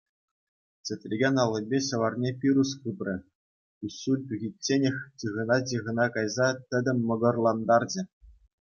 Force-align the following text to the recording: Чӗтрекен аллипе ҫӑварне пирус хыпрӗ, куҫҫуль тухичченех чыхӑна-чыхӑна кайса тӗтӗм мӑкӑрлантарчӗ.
Чӗтрекен 0.89 1.35
аллипе 1.43 1.79
ҫӑварне 1.87 2.29
пирус 2.45 2.71
хыпрӗ, 2.87 3.13
куҫҫуль 3.77 4.25
тухичченех 4.33 4.97
чыхӑна-чыхӑна 5.23 6.05
кайса 6.19 6.47
тӗтӗм 6.69 6.97
мӑкӑрлантарчӗ. 7.13 8.01